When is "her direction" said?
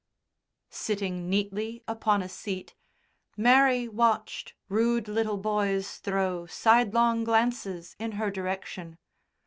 8.13-8.97